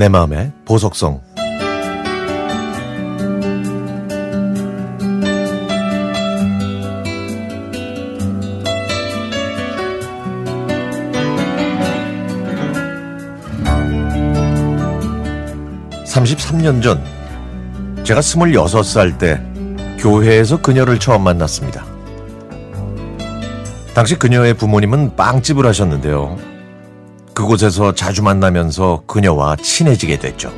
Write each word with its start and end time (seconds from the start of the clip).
내 0.00 0.08
마음의 0.08 0.50
보석성 0.64 1.20
(33년) 16.06 16.80
전 16.82 17.04
제가 18.02 18.22
스물여섯 18.22 18.86
살 18.86 19.18
때 19.18 19.38
교회에서 19.98 20.62
그녀를 20.62 20.98
처음 20.98 21.24
만났습니다. 21.24 21.84
당시 23.92 24.18
그녀의 24.18 24.54
부모님은 24.54 25.14
빵집을 25.16 25.66
하셨는데요. 25.66 26.49
그곳에서 27.34 27.94
자주 27.94 28.22
만나면서 28.22 29.02
그녀와 29.06 29.56
친해지게 29.56 30.18
됐죠. 30.18 30.52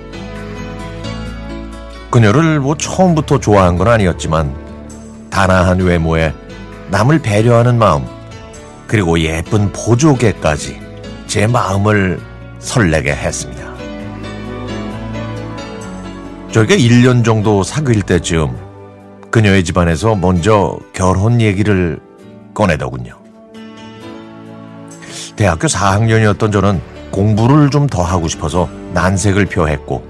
그녀를 2.11 2.61
뭐 2.61 2.77
처음부터 2.77 3.41
좋아한 3.41 3.77
건 3.77 3.89
아니었지만 3.89 4.55
단아한 5.31 5.81
외모에 5.81 6.35
남을 6.91 7.21
배려하는 7.21 7.79
마음 7.79 8.05
그리고 8.87 9.19
예쁜 9.21 9.73
보조개까지 9.73 10.79
제 11.27 11.47
마음을 11.47 12.21
설레게 12.59 13.13
했습니다. 13.13 13.73
저희가 16.53 16.75
1년 16.75 17.25
정도 17.25 17.63
사귈 17.63 18.03
때쯤 18.03 18.55
그녀의 19.31 19.65
집안에서 19.65 20.15
먼저 20.15 20.79
결혼 20.93 21.41
얘기를 21.41 21.99
꺼내더군요. 22.53 23.22
대학교 25.43 25.67
4학년이었던 25.67 26.53
저는 26.53 26.81
공부를 27.11 27.69
좀 27.71 27.89
더 27.89 28.05
하고 28.05 28.29
싶어서 28.29 28.69
난색을 28.95 29.47
표했고 29.47 30.07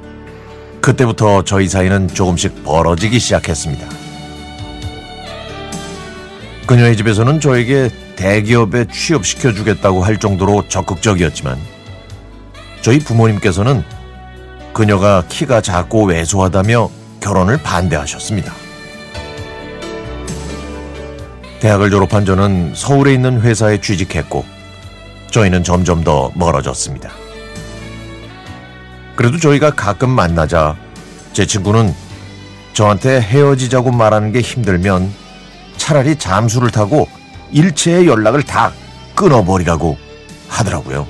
그때부터 0.82 1.42
저희 1.42 1.68
사이는 1.68 2.08
조금씩 2.08 2.62
벌어지기 2.64 3.18
시작했습니다. 3.18 3.86
그녀의 6.66 6.98
집에서는 6.98 7.40
저에게 7.40 7.88
대기업에 8.16 8.84
취업시켜 8.92 9.54
주겠다고 9.54 10.04
할 10.04 10.18
정도로 10.18 10.68
적극적이었지만 10.68 11.56
저희 12.82 12.98
부모님께서는 12.98 13.82
그녀가 14.74 15.24
키가 15.30 15.62
작고 15.62 16.04
왜소하다며 16.04 16.90
결혼을 17.20 17.56
반대하셨습니다. 17.56 18.52
대학을 21.60 21.88
졸업한 21.88 22.26
저는 22.26 22.74
서울에 22.74 23.14
있는 23.14 23.40
회사에 23.40 23.80
취직했고 23.80 24.44
저희는 25.32 25.64
점점 25.64 26.04
더 26.04 26.30
멀어졌습니다. 26.34 27.10
그래도 29.16 29.38
저희가 29.38 29.74
가끔 29.74 30.10
만나자 30.10 30.76
제 31.32 31.46
친구는 31.46 31.94
저한테 32.74 33.20
헤어지자고 33.20 33.90
말하는 33.90 34.32
게 34.32 34.40
힘들면 34.40 35.12
차라리 35.76 36.16
잠수를 36.16 36.70
타고 36.70 37.08
일체의 37.50 38.06
연락을 38.06 38.42
다 38.42 38.72
끊어버리라고 39.14 39.98
하더라고요. 40.48 41.06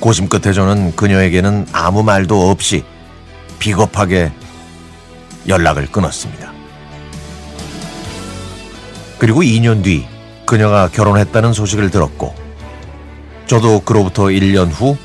고심 0.00 0.28
끝에 0.28 0.52
저는 0.52 0.94
그녀에게는 0.94 1.66
아무 1.72 2.02
말도 2.02 2.50
없이 2.50 2.84
비겁하게 3.58 4.30
연락을 5.48 5.86
끊었습니다. 5.86 6.52
그리고 9.18 9.42
2년 9.42 9.82
뒤 9.82 10.06
그녀가 10.54 10.86
결혼했다는 10.86 11.52
소식을 11.52 11.90
들었고 11.90 12.32
저도 13.46 13.80
그로부터 13.80 14.26
1년 14.26 14.70
후 14.70 14.96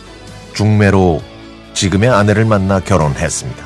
중매로 0.54 1.24
지금의 1.74 2.08
아내를 2.08 2.46
만나 2.46 2.80
결혼했습니다. 2.80 3.66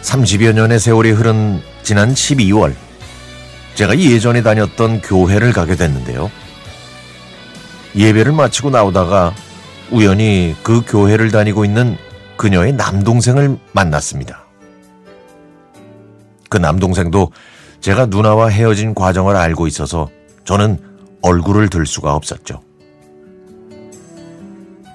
30여 0.00 0.54
년의 0.54 0.80
세월이 0.80 1.10
흐른 1.10 1.60
지난 1.82 2.14
12월 2.14 2.74
제가 3.74 3.98
예전에 3.98 4.42
다녔던 4.42 5.02
교회를 5.02 5.52
가게 5.52 5.76
됐는데요. 5.76 6.30
예배를 7.94 8.32
마치고 8.32 8.70
나오다가 8.70 9.34
우연히 9.90 10.56
그 10.62 10.80
교회를 10.86 11.30
다니고 11.30 11.66
있는 11.66 11.98
그녀의 12.38 12.72
남동생을 12.72 13.58
만났습니다. 13.72 14.46
그 16.48 16.56
남동생도 16.56 17.30
제가 17.82 18.06
누나와 18.06 18.48
헤어진 18.48 18.94
과정을 18.94 19.36
알고 19.36 19.66
있어서 19.66 20.08
저는 20.44 20.78
얼굴을 21.20 21.68
들 21.68 21.84
수가 21.84 22.14
없었죠. 22.14 22.62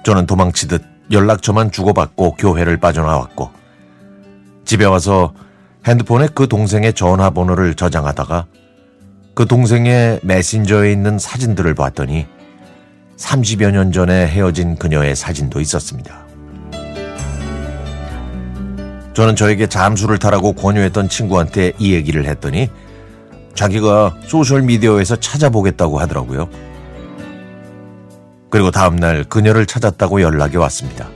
저는 0.04 0.26
도망치듯 0.26 0.82
연락처만 1.10 1.70
주고받고 1.70 2.36
교회를 2.36 2.78
빠져나왔고 2.78 3.50
집에 4.64 4.86
와서 4.86 5.34
핸드폰에 5.86 6.28
그 6.34 6.48
동생의 6.48 6.94
전화번호를 6.94 7.74
저장하다가 7.74 8.46
그 9.34 9.46
동생의 9.46 10.20
메신저에 10.22 10.90
있는 10.90 11.18
사진들을 11.18 11.74
봤더니 11.74 12.26
30여 13.18 13.70
년 13.70 13.92
전에 13.92 14.26
헤어진 14.26 14.76
그녀의 14.76 15.14
사진도 15.14 15.60
있었습니다. 15.60 16.27
저는 19.18 19.34
저에게 19.34 19.66
잠수를 19.66 20.18
타라고 20.18 20.52
권유했던 20.52 21.08
친구한테 21.08 21.72
이 21.80 21.92
얘기를 21.92 22.24
했더니 22.24 22.70
자기가 23.52 24.14
소셜미디어에서 24.24 25.16
찾아보겠다고 25.16 25.98
하더라고요. 25.98 26.48
그리고 28.48 28.70
다음날 28.70 29.24
그녀를 29.24 29.66
찾았다고 29.66 30.22
연락이 30.22 30.56
왔습니다. 30.56 31.08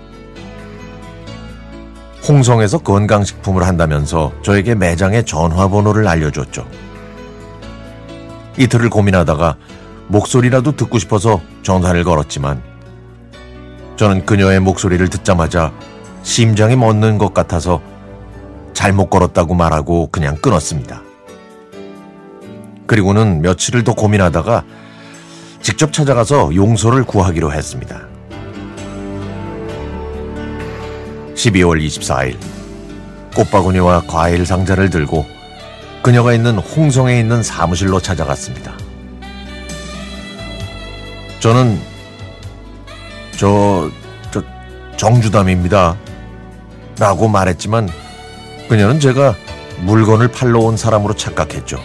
홍성에서 2.26 2.78
건강식품을 2.78 3.62
한다면서 3.62 4.32
저에게 4.42 4.74
매장의 4.74 5.24
전화번호를 5.24 6.08
알려줬죠. 6.08 6.66
이틀을 8.58 8.90
고민하다가 8.90 9.54
목소리라도 10.08 10.74
듣고 10.74 10.98
싶어서 10.98 11.40
전화를 11.62 12.02
걸었지만 12.02 12.64
저는 13.94 14.26
그녀의 14.26 14.58
목소리를 14.58 15.08
듣자마자 15.08 15.72
심장이 16.24 16.74
멎는 16.74 17.18
것 17.18 17.32
같아서 17.32 17.80
잘못 18.82 19.10
걸었다고 19.10 19.54
말하고 19.54 20.08
그냥 20.10 20.34
끊었습니다. 20.38 21.02
그리고는 22.88 23.40
며칠을 23.40 23.84
더 23.84 23.94
고민하다가 23.94 24.64
직접 25.60 25.92
찾아가서 25.92 26.56
용서를 26.56 27.04
구하기로 27.04 27.52
했습니다. 27.52 28.00
12월 31.36 31.80
24일 31.86 32.36
꽃바구니와 33.36 34.02
과일 34.08 34.44
상자를 34.44 34.90
들고 34.90 35.26
그녀가 36.02 36.32
있는 36.34 36.58
홍성에 36.58 37.20
있는 37.20 37.44
사무실로 37.44 38.00
찾아갔습니다. 38.00 38.76
저는 41.38 41.80
저, 43.36 43.88
저 44.32 44.42
정주담입니다. 44.96 45.96
라고 46.98 47.28
말했지만 47.28 48.01
그녀는 48.72 49.00
제가 49.00 49.36
물건을 49.80 50.28
팔러 50.28 50.60
온 50.60 50.78
사람으로 50.78 51.12
착각했죠. 51.12 51.78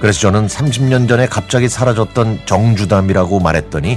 그래서 0.00 0.18
저는 0.18 0.48
30년 0.48 1.06
전에 1.06 1.28
갑자기 1.28 1.68
사라졌던 1.68 2.40
정주담이라고 2.46 3.38
말했더니 3.38 3.96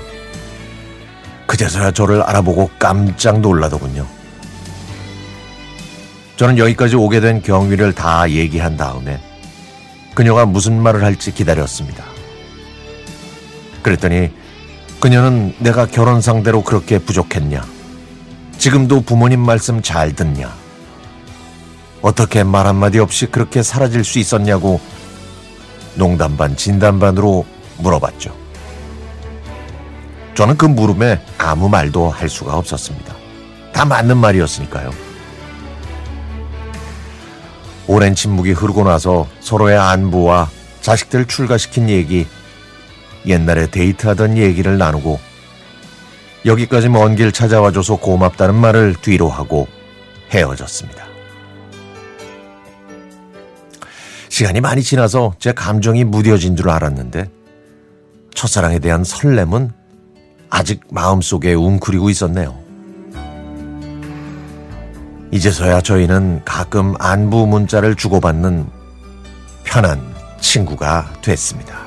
그제서야 1.47 1.89
저를 1.89 2.21
알아보고 2.21 2.69
깜짝 2.77 3.39
놀라더군요. 3.39 4.05
저는 6.35 6.59
여기까지 6.59 6.95
오게 6.95 7.19
된 7.19 7.41
경위를 7.41 7.93
다 7.93 8.29
얘기한 8.29 8.77
다음에 8.77 9.19
그녀가 10.13 10.45
무슨 10.45 10.79
말을 10.79 11.03
할지 11.03 11.33
기다렸습니다. 11.33 12.03
그랬더니 13.81 14.29
그녀는 14.99 15.55
내가 15.57 15.87
결혼 15.87 16.21
상대로 16.21 16.61
그렇게 16.61 16.99
부족했냐? 16.99 17.65
지금도 18.59 19.01
부모님 19.01 19.39
말씀 19.39 19.81
잘 19.81 20.13
듣냐? 20.13 20.66
어떻게 22.01 22.43
말 22.43 22.67
한마디 22.67 22.99
없이 22.99 23.25
그렇게 23.27 23.63
사라질 23.63 24.03
수 24.03 24.19
있었냐고 24.19 24.79
농담 25.95 26.37
반 26.37 26.55
진담 26.55 26.99
반으로 26.99 27.45
물어봤죠. 27.77 28.35
저는 30.35 30.57
그 30.57 30.65
물음에 30.65 31.19
아무 31.37 31.67
말도 31.69 32.09
할 32.09 32.29
수가 32.29 32.55
없었습니다. 32.57 33.15
다 33.73 33.85
맞는 33.85 34.17
말이었으니까요. 34.17 34.91
오랜 37.87 38.13
침묵이 38.13 38.51
흐르고 38.51 38.83
나서 38.83 39.27
서로의 39.39 39.77
안부와 39.77 40.49
자식들 40.81 41.25
출가시킨 41.25 41.89
얘기, 41.89 42.27
옛날에 43.25 43.67
데이트하던 43.67 44.37
얘기를 44.37 44.77
나누고 44.77 45.19
여기까지 46.45 46.89
먼 46.89 47.15
길 47.15 47.31
찾아와줘서 47.31 47.95
고맙다는 47.95 48.55
말을 48.55 48.95
뒤로 49.01 49.29
하고 49.29 49.67
헤어졌습니다. 50.31 51.06
시간이 54.37 54.61
많이 54.61 54.83
지나서 54.83 55.33
제 55.39 55.51
감정이 55.51 56.03
무뎌진 56.03 56.55
줄 56.55 56.69
알았는데 56.69 57.27
첫사랑에 58.35 58.77
대한 58.77 59.03
설렘은 59.03 59.71
아직 60.51 60.81
마음속에 60.91 61.55
웅크리고 61.55 62.11
있었네요. 62.11 62.55
이제서야 65.31 65.81
저희는 65.81 66.43
가끔 66.45 66.93
안부 66.99 67.47
문자를 67.47 67.95
주고받는 67.95 68.67
편한 69.63 69.99
친구가 70.39 71.13
됐습니다. 71.23 71.86